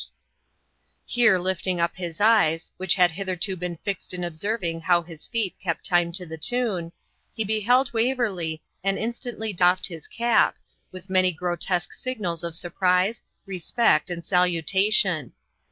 ]Here 1.05 1.37
lifting 1.37 1.79
up 1.79 1.95
his 1.95 2.19
eyes, 2.19 2.71
which 2.77 2.95
had 2.95 3.11
hitherto 3.11 3.55
been 3.55 3.75
fixed 3.83 4.15
in 4.15 4.23
observing 4.23 4.81
how 4.81 5.03
his 5.03 5.27
feet 5.27 5.53
kept 5.61 5.85
time 5.85 6.11
to 6.13 6.25
the 6.25 6.39
tune, 6.39 6.91
he 7.35 7.43
beheld 7.43 7.93
Waverley, 7.93 8.63
and 8.83 8.97
instantly 8.97 9.53
doffed 9.53 9.85
his 9.85 10.07
cap, 10.07 10.57
with 10.91 11.11
many 11.11 11.31
grotesque 11.31 11.93
signals 11.93 12.43
of 12.43 12.55
surprise, 12.55 13.21
respect, 13.45 14.09
and 14.09 14.25
salutation. 14.25 15.33